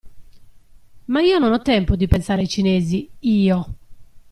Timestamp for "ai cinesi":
2.41-3.07